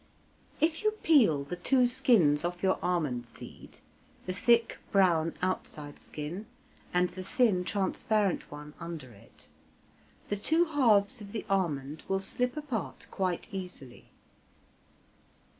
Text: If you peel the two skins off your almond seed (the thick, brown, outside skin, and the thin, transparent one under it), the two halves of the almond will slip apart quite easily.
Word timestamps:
If 0.59 0.83
you 0.83 0.93
peel 1.03 1.43
the 1.43 1.55
two 1.55 1.85
skins 1.85 2.43
off 2.43 2.63
your 2.63 2.79
almond 2.83 3.27
seed 3.27 3.77
(the 4.25 4.33
thick, 4.33 4.79
brown, 4.91 5.35
outside 5.43 5.99
skin, 5.99 6.47
and 6.91 7.09
the 7.09 7.21
thin, 7.23 7.63
transparent 7.63 8.49
one 8.51 8.73
under 8.79 9.11
it), 9.11 9.47
the 10.29 10.37
two 10.37 10.65
halves 10.65 11.21
of 11.21 11.33
the 11.33 11.45
almond 11.47 12.01
will 12.07 12.19
slip 12.19 12.57
apart 12.57 13.05
quite 13.11 13.45
easily. 13.51 14.09